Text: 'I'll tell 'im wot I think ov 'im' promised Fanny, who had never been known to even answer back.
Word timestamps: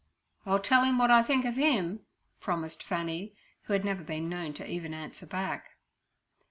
'I'll 0.47 0.57
tell 0.59 0.83
'im 0.83 0.97
wot 0.97 1.11
I 1.11 1.21
think 1.21 1.45
ov 1.45 1.59
'im' 1.59 1.99
promised 2.39 2.81
Fanny, 2.81 3.35
who 3.65 3.73
had 3.73 3.85
never 3.85 4.03
been 4.03 4.27
known 4.27 4.51
to 4.55 4.67
even 4.67 4.95
answer 4.95 5.27
back. 5.27 5.77